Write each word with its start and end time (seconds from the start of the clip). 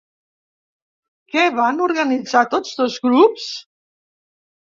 Què 1.33 1.43
van 1.57 1.83
organitzar 1.89 2.43
tots 2.55 2.79
dos 2.81 2.97
grups? 3.05 3.45